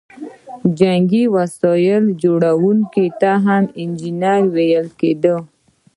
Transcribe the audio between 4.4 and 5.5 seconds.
ویل کیده.